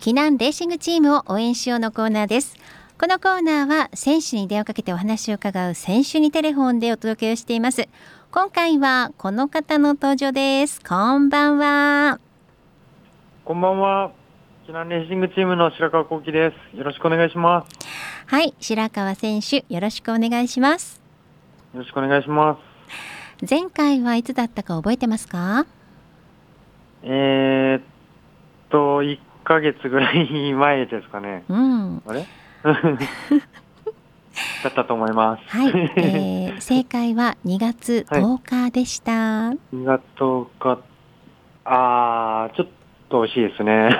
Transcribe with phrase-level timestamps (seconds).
[0.00, 2.56] 避難レーシングチームを応援しようのコーナーです。
[2.98, 7.86] このコーナーは選手に電話をかけてお話を伺う選手にテレフォンでお届けをしています。
[8.30, 10.80] 今回はこの方の登場です。
[10.80, 12.18] こんばんは。
[13.44, 14.12] こんばんは。
[14.66, 16.78] 避難レーシングチームの白川幸喜です。
[16.78, 17.86] よろしくお願いします。
[18.24, 18.54] はい。
[18.58, 20.98] 白川選手よろしくお願いします。
[21.74, 22.56] よろしくお願いしま
[23.38, 23.46] す。
[23.46, 25.66] 前回はいつだったか覚えてますか？
[27.02, 27.82] えー、っ
[28.70, 29.18] と1
[29.50, 31.42] ヶ月ぐらい前ですかね。
[31.48, 32.02] うん。
[32.06, 32.24] あれ？
[34.62, 35.42] だったと思います。
[35.48, 40.78] はい、えー、 正解は2月10日でした、はい、2月10日。
[41.64, 42.68] あーちょっ
[43.08, 43.90] と惜しいですね。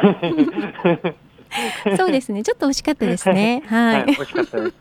[1.98, 2.44] そうですね。
[2.44, 3.64] ちょっと惜しかったですね。
[3.66, 4.02] はい。
[4.02, 4.78] はい、惜しかったです。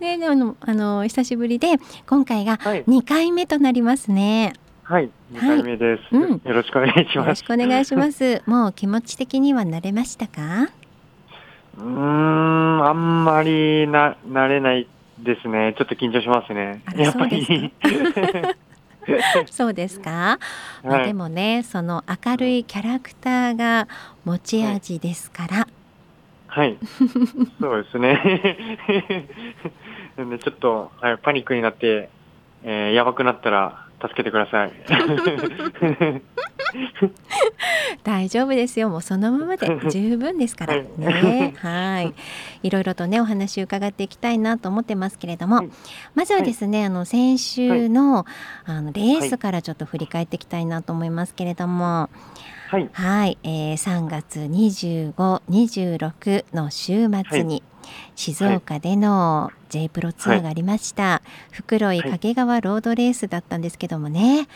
[0.00, 1.76] で、でもあの久しぶりで
[2.08, 4.46] 今回が2回目となりますね。
[4.46, 4.54] はい、
[4.90, 7.16] 2回目です、はいうん、よろしくお願いします。
[7.16, 8.42] よろしくお願いします。
[8.46, 10.68] もう気持ち的には慣れましたか？
[11.78, 14.88] うーん、あんまりな慣れない
[15.20, 15.76] ですね。
[15.78, 16.82] ちょっと緊張しますね。
[16.96, 17.72] やっぱり。
[19.50, 20.38] そうですか、は
[20.84, 23.88] い、まあ、でもねその明るいキャラクターが
[24.24, 25.66] 持ち味ですから
[26.46, 26.78] はい、
[27.60, 28.68] そうですね
[30.16, 32.10] なんでちょっと、はい、パニックになって、
[32.62, 34.72] えー、やばくなったら助けてください。
[38.04, 38.88] 大丈夫ですよ。
[38.88, 41.54] もうそのままで 十分ですからね。
[41.58, 42.14] はい。
[42.62, 42.70] い。
[42.70, 45.70] ろいろとねお話を伺っていきたいなと思ってますけれども、はい、
[46.14, 48.26] まずはですね、はい、あの先週の,、は
[48.68, 52.08] い、あのレースからちょっと振り返っていきたいなと思いますけれども。
[52.70, 53.38] はい、はい。
[53.42, 55.12] えー、3月25、
[55.50, 57.64] 26の週末に、
[58.14, 64.48] 静岡での J プロツアーがありました、はい、袋井掛川ロードレースだったんですけどもね、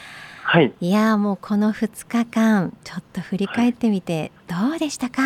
[0.42, 5.22] はい、いやもうこの2日間ちょっと振り返ってみてどうでしたか、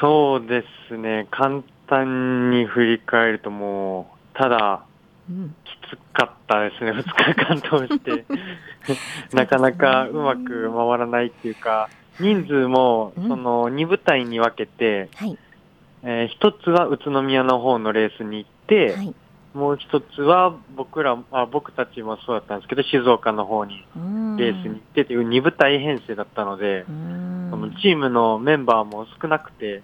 [0.00, 1.26] そうですね。
[1.30, 4.84] 簡単に振り返るともうただ、
[5.28, 6.92] うん、きつかったですね。
[6.92, 8.24] 2日間通して。
[9.32, 11.88] なかなかうまく回らないっていうか
[12.20, 15.38] 人数もその2部隊に分けて、はい
[16.02, 19.14] えー、一つは宇都宮の方のレースに行って、はい、
[19.54, 23.84] もう一つは僕らあ僕たちもそうだったんですけど静岡の方に
[24.38, 29.82] レースに行ってという2部隊編成だったのでそのチームのメンバーも少なくて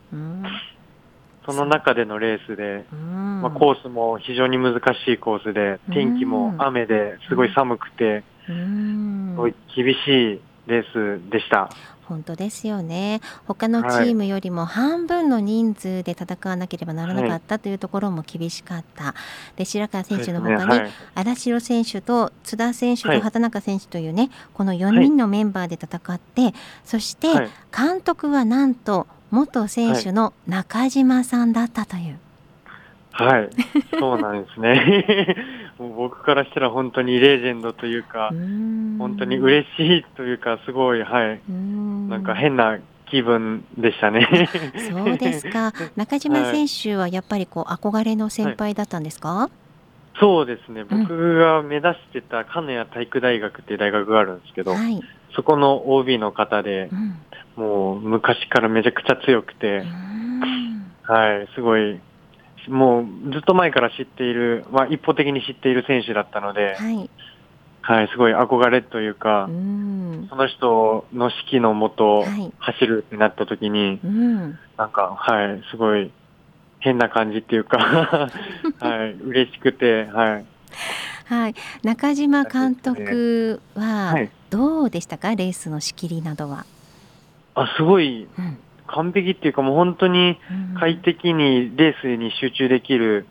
[1.46, 11.70] その中でのレースで、まあ、コースも非常に難しいコースで天気も雨ですごい寒くてすごい厳しいレースでした。
[12.04, 13.20] 本当ですよね。
[13.46, 19.14] 他のチームよりも半分の人数で戦わなければならなかったというところも厳しかった、は
[19.54, 26.54] い、で白川選手の他に、荒城選手と津田選手と畑中選手というね、この4人のメンバーで戦って、
[26.84, 27.28] そして
[27.76, 32.18] 監督はなんと元選手の中島さんだったという。
[33.12, 33.50] はい、
[33.98, 35.36] そうなんですね。
[35.78, 38.30] もう僕からしたら本当にレジェンドというか、
[38.98, 42.78] 本当に嬉しいというか、すごい、はい、なんか変な
[43.10, 44.48] 気分でしたね。
[44.90, 45.72] そうですか。
[45.96, 49.50] 中島選手はやっぱりこう憧れの先輩だったんですか、はい、
[50.20, 50.84] そうですね。
[50.84, 55.00] 僕が目指してた金谷体育大学っていう大学があるんですけど、はい、
[55.34, 56.88] そこの OB の方で、
[57.56, 59.84] うん、もう昔からめちゃくちゃ強くて、
[61.02, 62.00] はい、すごい、
[62.68, 67.10] もうずっと前から知っている、まあ、一方的に知っている選手だったので、はい、
[67.82, 72.52] はい、すごい憧れというか、うん、その人の指揮のもとはい。
[72.58, 76.10] 走るってなった時に、うん、なんか、はい、すごい
[76.80, 77.78] 変な感じっていうか、
[78.80, 80.44] はい、嬉しくて、はい。
[81.26, 84.30] はい、中島監督ははい。
[84.50, 86.64] どうでしたか、レースの仕切りなどは。
[87.54, 90.74] あ、すごいうん完璧っていうかもう本当にうん。
[90.78, 93.26] 快適にレースに集中できる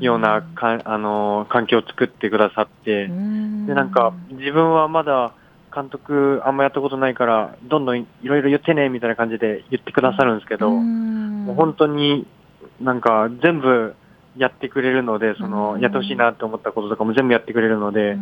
[0.00, 3.66] ようなか、あの、環境を作ってくださって、うん。
[3.66, 5.32] で、なんか、自分はまだ
[5.74, 11.46] 監督あんまやったことないから、どんどんいろいろ言ってね、みたいな感じで言ってくださるんですけど、うん。
[11.46, 12.26] もう本当に
[12.80, 13.94] なんか全部
[14.38, 15.80] やってくれるので、その、うん。
[15.80, 18.16] やってほしいなって思ったこととかも全部やってくれるので、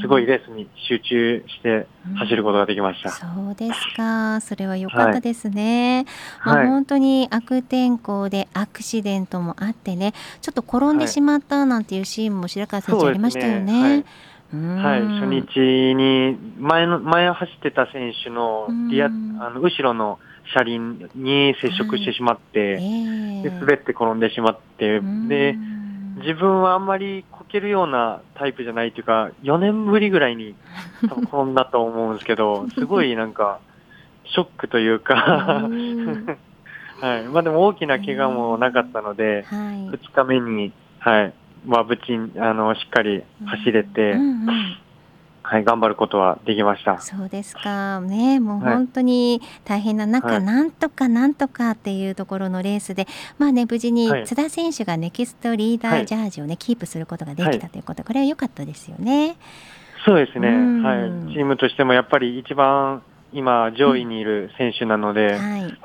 [0.00, 1.86] すごいレースに集中して
[2.16, 3.10] 走ることができました。
[3.10, 4.40] そうですか。
[4.40, 6.06] それは良かったですね。
[6.44, 14.04] まあ、はい本当に悪天候でアクシデントもあってね、ちょっと転んでしまったなんていうシーンも白川選手ありましたよね。
[14.52, 14.76] うん。
[14.82, 19.38] はい、初日に前の前を走ってた選手のリアうん。
[19.40, 20.18] あの後ろの
[20.54, 23.42] 車輪に接触してしまって、ええ。
[23.42, 25.56] で滑って転んでしまって、で
[26.18, 30.54] 自分はあんまりこけるようなタイプじゃないというか、4年ぶりぐらいに
[31.08, 33.60] 多分転んだと思うんですけど、 すごいなんか
[34.24, 35.14] ショックというか
[37.00, 37.24] はい。
[37.28, 41.32] まあでも大きな怪我もなかったので、はい、2日目に、はい。
[41.66, 44.20] まあ無事、あの、しっかり走れて、うん。
[44.20, 44.76] うんうん
[45.50, 47.00] はい、頑張ることはできました。
[47.00, 48.02] そうですか。
[48.02, 53.06] ね、もう本当に大変な中、はい、なんとかなんとかっていうところのレースで、
[53.38, 59.36] まあね、無事に津田選手がネキストリーダージャージをね、はい、キープすることができたということ、これは良かったですよね。
[60.04, 60.48] そうですね。
[60.50, 61.32] はい。
[61.32, 63.02] チームとしてもやっぱり一番
[63.32, 65.78] 今上位にいる選手なので、うん、はい。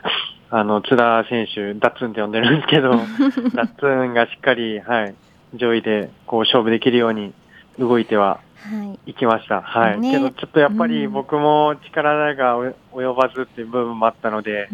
[0.49, 2.91] あの、津田選手、ダッツンって呼んでるんですけど、
[3.55, 5.15] ダッツンがしっかり、はい、
[5.55, 7.33] 上位でこう勝負できるように
[7.79, 8.41] 動いては
[9.05, 9.61] 行きました。
[9.61, 9.99] はい。
[9.99, 12.57] ね、けど、ちょっとやっぱり僕も力が
[12.93, 14.69] 及ばずっていう部分もあったので、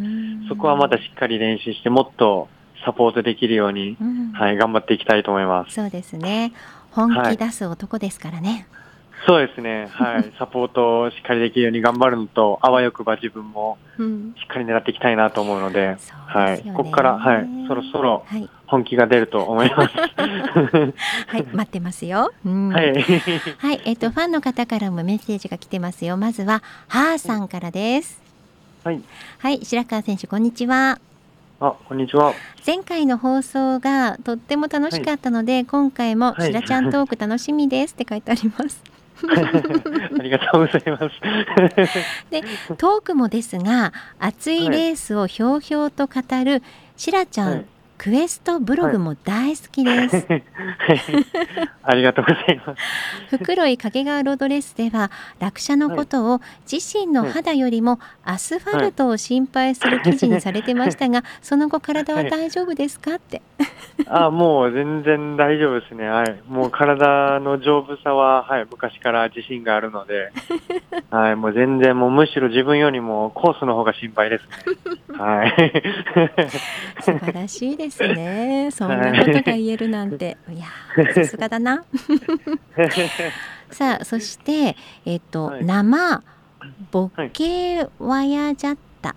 [0.48, 2.48] そこはまたしっかり練習して、もっと
[2.86, 3.98] サポートできるように、
[4.34, 5.74] はい、頑張っていきたいと思います。
[5.74, 6.54] そうですね。
[6.92, 8.68] 本気出す男ですからね。
[8.72, 8.79] はい
[9.28, 15.98] そうですね、はい、 サポートをしっかりできるように頑張るのと、あわよくば自分もしっかり狙っていきたいなと思うので、うん、
[16.42, 18.26] はい、ここから、はい、そろそろ
[18.68, 19.96] 本気が出ると思います。
[21.28, 22.32] はい、待ってますよ。
[22.46, 26.18] うん、はい、はい、えっ、ー、と、ファンの方からもメッセージが来てますよ。
[26.18, 28.22] まずは、はーさんからです。
[28.84, 29.02] はい、
[29.40, 31.00] はい、白川選手、こんにちは。
[31.60, 32.34] あ、こんにちは。
[32.66, 38.99] 前回の放送がとっても楽しかったので、はい、今回もしらちゃんトーク楽しみですって書いてあります。
[40.20, 41.10] ありがとうございます。
[42.30, 42.42] で、
[42.78, 46.64] トークもですが、熱いレースをひょうひょうと語る
[46.96, 47.66] しらちゃん、はい
[48.00, 50.26] クエストブログも大好きです。
[50.26, 50.44] はい、
[51.84, 53.38] ありがとうございます。
[53.38, 56.40] 袋井掛川ロードレースでは落車のことを
[56.72, 63.42] 自身の肌よりもアスファルトを心配する記事にされてましたが、その後体は大丈夫ですかって。
[64.08, 66.08] あもう全然大丈夫ですね。
[66.08, 66.42] はい。
[66.48, 70.32] もう体の丈夫さは、はい、昔から自信があるので、
[71.12, 75.18] はい、もう全然もうむしろ自分よりもコースの方が心配ですね。
[75.18, 75.84] はい。
[77.04, 77.89] 素晴らしいです。
[77.90, 78.70] ですね。
[78.72, 81.84] そんなことが言えるなんて、 いや、さすがだな。
[83.72, 84.76] さあ、そして、
[85.06, 86.24] えっ、と、はい、生
[86.92, 89.16] ボッケワヤジャッタ、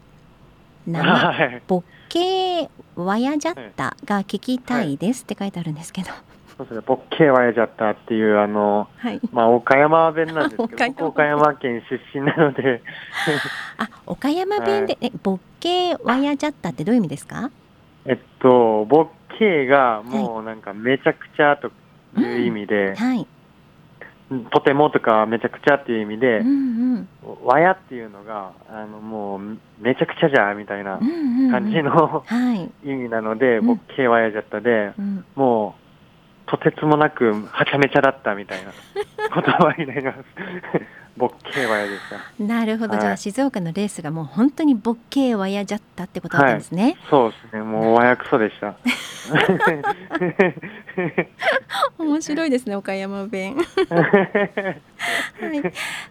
[0.87, 6.09] 生、はい、ボッケワヤジャッタが聞きたいですって書いてあるんですけど。
[6.57, 12.83] そうですね、ボッケワヤジャッタっていうあの、はい、まあ岡山弁なんですけど、 岡山県出身なので。
[13.79, 17.51] あ、岡山弁で、はい、え、ボッケワヤジャッタってどういう意味ですか？
[18.07, 19.09] えっと、ボッ
[19.39, 21.71] ケーがもうなんかめちゃくちゃと
[22.21, 23.27] いう意味で、うんはい、
[24.53, 30.99] とてもとかめちゃくちゃっていう意味で、うんうん、わやっていうのが、あのもうめちゃくちゃじゃみたいな
[31.51, 32.25] 感じの、
[32.85, 38.73] 意味なので、ボッケーわやじゃったで、うん、もうとてつもなくはちゃめちゃだったみたいな
[39.35, 40.19] 言葉になります。
[41.17, 42.43] ボッケーワヤでした。
[42.43, 46.83] なるほど、はい、じゃあ静岡のレースがもう本当にボッケーワヤじゃったってことだったんですね。
[46.85, 48.77] はい、そうですね、もうワヤクソでした。
[51.99, 53.57] 面白いですね、岡山弁。
[53.57, 53.65] はい、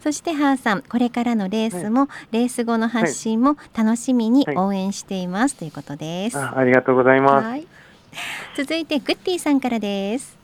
[0.01, 6.37] そしてハーさん、これからのレースも、はい、レース後の発信も楽しみに応援しています、ということです。
[6.37, 7.63] あありがとうございます。
[8.55, 10.37] 続いてグッティさんからです。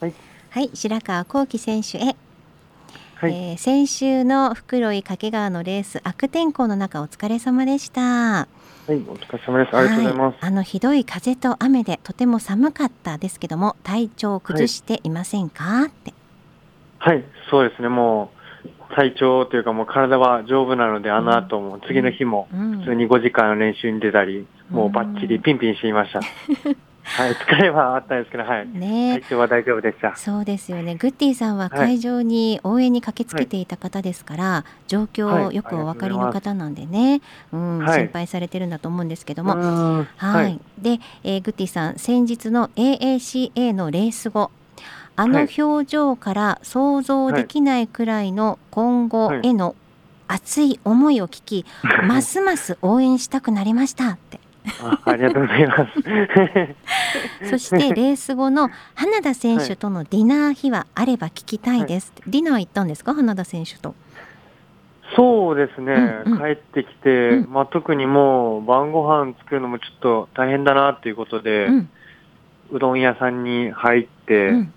[0.00, 0.14] はい、
[0.50, 2.14] はい、白川幸輝選手へ
[3.18, 8.00] はい、えー、先週の袋井掛川のレース悪天候の中お疲れ様でした。
[8.02, 8.46] は
[8.90, 9.74] い、お疲れ様です。
[9.74, 10.34] ありがとうございます。
[10.34, 16.12] はい、あのひどい風と雨でとても寒かったですけども体調を崩していませんか、はい、って。
[16.98, 17.88] はい、そうですね。
[17.88, 18.32] も
[18.90, 26.20] う体調というかもう体は丈夫なので、あの後も次の日も普通に5時間練習に出たり、うん、もうバッチリピンピンしていました。
[27.06, 28.68] はい、疲れはあったんですけど、はい。
[28.68, 30.16] ね、体調は大丈夫でした。
[30.16, 30.96] そうですよね。
[30.96, 37.22] グッティさんは会場に応援に駆けつけていた方ですから、はい、状況よくお分かりの方なんでね、
[37.52, 40.60] うん、はい、心配されてるんだと思うんですけども、はい。
[40.78, 44.50] で、えー、グッティさん、先日の AACA のレース後。
[45.18, 49.74] あの表情から想像できないくらいの今後への
[50.28, 51.64] 熱い思いを聞き、
[52.06, 54.45] ますます応援したくなりましたって。
[54.82, 55.76] あありがとうございま
[57.40, 57.48] す。
[57.50, 62.12] そしてレース後の花田選手とのディナー日はあれば聞きたいです。
[62.16, 63.94] はい、ディナー行ったんですか、花田選手と。
[65.14, 65.94] そうですね、
[66.26, 71.88] うんうん、帰ってきて、うん、まあ、特にもう晩ご飯作るのもちょっと大変だなっていうことで、うん、
[72.72, 74.72] うどん屋さんに入って、うん、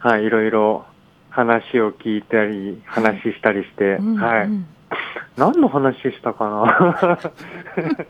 [0.00, 0.84] はい、いろいろ
[1.30, 4.74] 話を聞いたり、話したりして、はい。
[5.36, 7.18] 何の話したかな？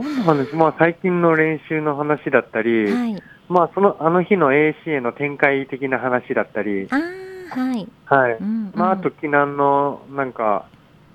[0.00, 10.66] 何の話、まあ、最近の練習の話だったり、はい、まあ、そのあの日の ACA の展開的な話だったり、あはい、はい、うんうん、まあ、あと、避難の、なんか、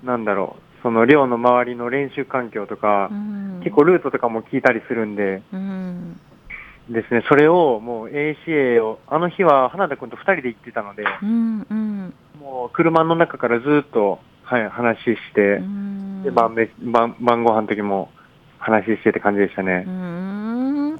[0.04, 6.20] なんだろう、その寮の周りの練習環境とか、うん、結構ルートとかも聞いたりするんで、うん、
[6.88, 15.60] ですね、それをもう ACA を、あの日は花田君と2人で行ってたので、うんうん、もう車の中からずっと、はい、話して、
[16.22, 18.10] で晩晩晩ご飯の時も
[18.58, 19.84] 話してって感じでしたね。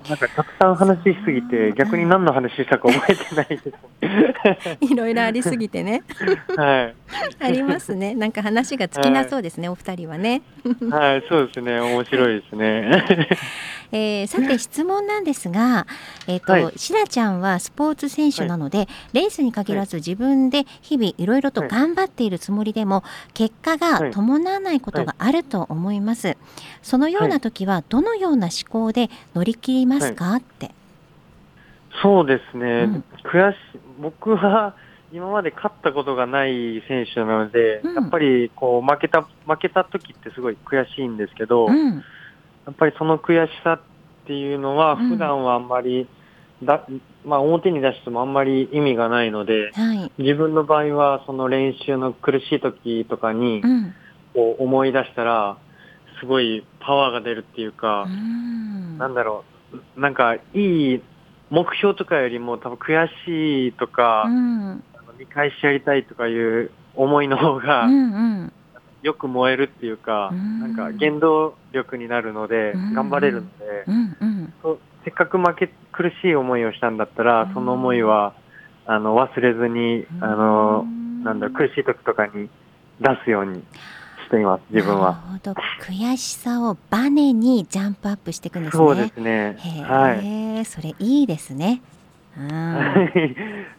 [0.09, 3.73] なんかたくさん話しすぎて、逆に何の話したか覚えてないです。
[4.93, 6.03] いろいろありすぎてね。
[6.57, 6.95] はい。
[7.41, 8.15] ありますね。
[8.15, 10.43] なんか話が尽きなそうですね、はい、お二人はね。
[10.91, 11.81] はい、そうですね。
[11.81, 13.29] 面白いですね。
[13.92, 15.87] えー、さて質問なんですが、
[16.26, 23.02] えっ、ー、と、はい、しらちゃんはスポーツ選手なので、はい、レースに限らず自分で日々いろいろと頑張っているつもりでも、
[23.35, 26.37] 結果が伴わないことがあると思います。
[26.83, 30.71] そのような時はどのような思考で乗り切りますか、って。
[32.02, 32.66] そうですね。
[32.66, 33.57] うん、悔し
[34.00, 34.75] 僕は
[35.12, 41.66] 今まで勝ったことがない選手なので、うん、やっぱりこう負けた負けた時ってすごい悔しいんですけど。
[41.66, 42.04] うん
[42.69, 43.81] やっぱりその悔しさっ
[44.27, 46.07] ていうのは、普段はあんまり、
[46.63, 46.87] だ
[47.25, 53.63] まあ、表に出してもあんまり意味がないので、はい、自分の場合はその練習の苦しい時とかに、
[54.35, 55.57] こう思い出したら、
[56.21, 59.45] すごいパワーが出るっていうか、うん、なんだろ
[59.97, 61.03] う、なんかいい
[61.49, 64.85] 目標とかよりも多分悔しいとか、うん、
[65.19, 68.53] 見返しやりたいとかいう思いの方が、うんうん
[69.02, 73.85] よく燃えるっていうか、なんか原動力になるので、頑張れるので、
[75.05, 78.35] せっかく負け、苦しい思いをしたんだったら、その思いは、
[78.87, 80.85] あの、忘れずに、あの、
[81.23, 82.49] なんだ、苦しい時とかに
[83.00, 83.62] 出すように
[84.25, 85.12] しています、自分は。
[85.12, 85.61] なるほど。
[85.81, 88.85] 悔しさをバネにジャンプアップしていくんですね。
[88.85, 89.57] そうですね。
[89.85, 90.64] はい。
[90.64, 91.83] それいいですね。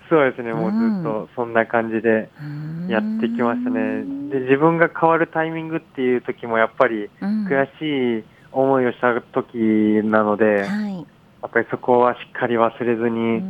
[0.09, 2.29] そうですね、もうずっとそんな感じで
[2.89, 4.03] やってきましたね。
[4.29, 9.57] で、自分が変わるタイミングっていう時もやっぱり悔しい思いをした時
[10.03, 13.41] なので、はい、やっぱりそこはしっかり忘れずに、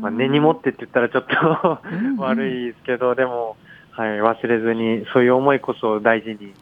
[0.00, 1.78] まあ、根に持ってって言ったらちょっと
[2.22, 3.56] 悪いですけど、でも、
[3.90, 6.54] はい、忘れずに、そういう思いこそ大事に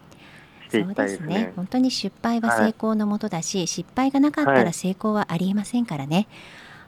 [0.69, 1.35] していきたいですね。
[1.35, 1.53] すね。
[1.57, 6.27] 本当に失敗は成功のもとだし、はい、失敗がなかったら成功はありえませんからね。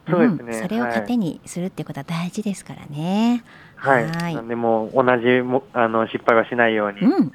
[0.06, 3.42] はいそうですね、うん、それを糧にするってことは大事ですからね。
[3.76, 4.08] はい。
[4.08, 4.48] はい。
[4.48, 7.32] でも同じもあの失敗はしないように、うん、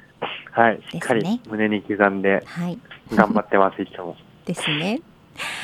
[0.50, 2.78] はい、しっかり胸に刻んで、はい、
[3.14, 4.16] 頑張ってます、いつも。
[4.46, 5.00] ですね。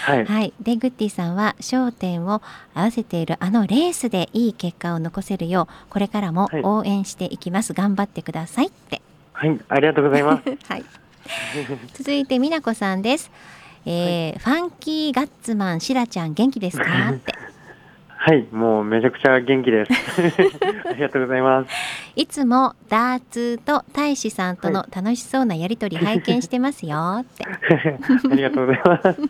[0.04, 2.40] はい、はい、でグッティさんは焦点を
[2.74, 9.02] 合わせているあのレースでいい結果を残せるようこれからも応援していきます、はい、頑張ってくださいって。
[9.34, 9.60] はい。
[9.68, 10.84] ありがとうございます、 はい、
[11.92, 13.30] 続いて美奈子さんです
[13.86, 16.84] えー、はい、ファンキーガッツマンしらちゃん元気ですか？
[17.10, 17.32] って。
[18.20, 19.92] はい、もうめちゃくちゃ元気です。
[20.90, 21.70] ありがとうございます。
[22.16, 27.44] いつもダーツと大使さんとの楽しそうなやりとり拝見してますよって。
[28.30, 29.20] ありがとうございます。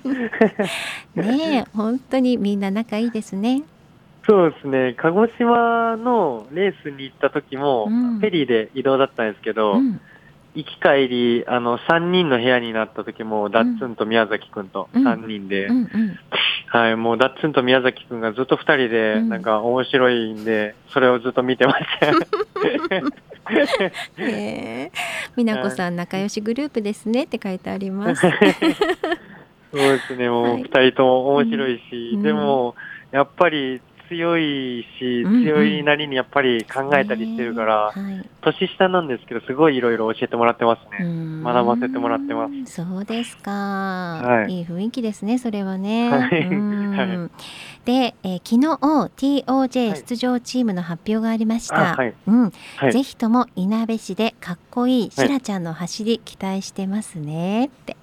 [1.16, 3.62] ねえ、本当にみんな仲いいですね。
[4.26, 10.00] そうですね、鹿児島のレースに行った時も、うん、フェリーで移動だったんですけど、うん、
[10.58, 16.18] 行き帰り、あの、3人の部屋になった時も、ダッツンと宮崎くんと3人で、うんうん、
[16.66, 22.08] はい、もうダッツンと宮崎くんがずっと2人で、なんか面白いんで、それをずっと見てました。
[24.18, 24.90] え。
[25.36, 28.20] 美奈子さん、仲良しグループですねって書いてあります。
[28.20, 32.74] そうですね、もう2人とも面白いし、はい、でも、
[33.12, 38.14] やっぱり強いし、強いなりにやっぱり考えたりしてるから、うんうん。
[38.16, 41.42] はい、年下なんですけど、すごいいろいろ教えてもらってますね。
[41.44, 42.82] 学ばせてもらってます。
[42.82, 46.10] そうですか、はい、いい雰囲気ですね、それはね。
[46.10, 46.40] はい、
[47.84, 51.94] で、えー、昨日 TOJ 出場チームの発表がありました。
[51.94, 52.52] はい、うん、
[52.90, 57.66] ぜひともいなべ市でかっこいいしらちゃんの走り期待してますね。
[57.66, 57.96] って。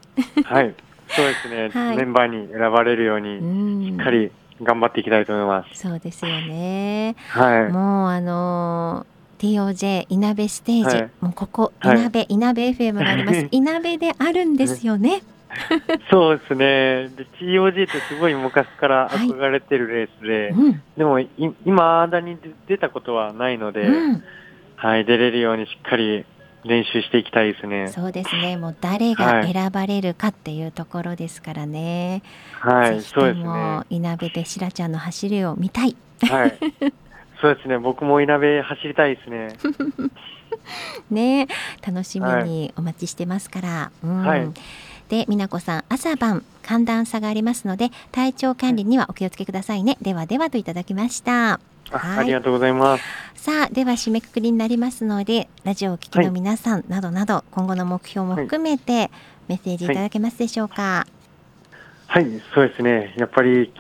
[0.46, 0.74] はい、
[1.10, 4.32] そうですね、 メンバーに選ばれるように、しっかり
[4.62, 5.80] 頑張っていきたいと思います。
[5.80, 7.16] そうですよね。
[7.30, 7.72] はい。
[7.72, 13.48] もうあのー、TOJ いなべステージ、はい、もうここいなべ、いなべ FM があります。
[13.52, 15.24] いなべであるんですよね。
[16.10, 17.10] そうですね。
[17.16, 21.30] で TOJ ってすごい昔から憧れてるレースで、はいうん、でもい
[21.66, 24.24] 今あだに出たことはないので、うん、
[24.76, 26.26] はい出れるようにしっかり
[26.66, 27.88] 練習していきたいですね。
[27.90, 28.58] そうですね。
[28.58, 32.24] もう誰が選ばれるかっていうところですからね。
[32.60, 33.82] はい、そうですね。
[33.90, 35.96] いなべでしらちゃんの走りを見たい。
[36.22, 36.58] はい。
[37.40, 37.78] そうですね。
[37.78, 39.50] 僕もいなべ走りたいですね。
[41.12, 41.48] ね、
[41.86, 43.92] 楽しみにお待ちしてますから。
[44.04, 44.50] うん、はい。
[45.10, 49.98] で、美奈子さん、朝晩寒暖差がありますので、体調管理にはお気をつけくださいね。
[50.02, 51.60] ではではといただきました。
[51.92, 53.04] はい、ありがとうございます。
[53.36, 59.12] さあ、では締めくくりになりますので、ラジオをお聞きの皆さんなどなど、はい、今後の目標も含めて
[59.48, 61.06] メッセージいただけますでしょうか？
[62.08, 63.13] はい、はい、そうですね。
[63.18, 63.72] やっぱり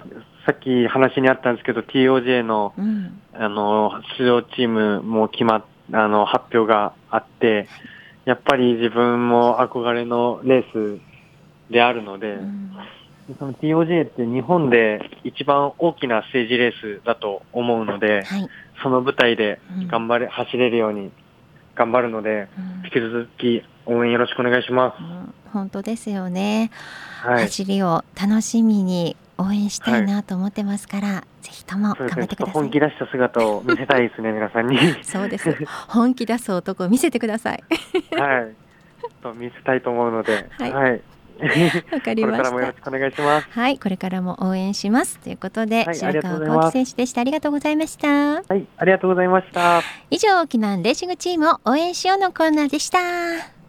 [0.45, 7.67] さっき話にあったんですけど、TOJ の、うん、あの出場チームも決まっあの発表があって、
[8.25, 10.99] やっぱり自分も憧れのレース
[11.71, 12.71] であるので、うん、
[13.39, 18.47] その TOJ って日本で一番大きなステージレースだと思うので、はい、
[18.83, 21.11] その舞台で頑張れ、うん、走れるように
[21.73, 25.51] 頑張るので、うん、引き続き応援よろしくお願いします。
[25.51, 26.69] 本当ですよね、
[27.21, 34.77] はい、走りを楽しみに応援したいなと思ってますから、はい、ぜひとも頑張ってください、ね、本気出した姿を見せたいですね 皆さんに。
[35.03, 35.65] そうです。
[35.87, 37.63] 本気出す男を見せてください。
[38.15, 38.53] はい。
[39.21, 40.47] と見せたいと思うので。
[40.59, 41.01] はい、はい
[41.91, 42.43] わかりました。
[42.43, 43.47] これからもよろしくお願いします。
[43.49, 47.21] はい、これからも応援しますということで、はい、白川幸輝選手でした。
[47.21, 48.07] ありがとうございました。
[48.07, 49.81] はい、ありがとうございました。
[50.09, 53.54] 以上、沖縄レーシングチームを応援しようのコーナーでした。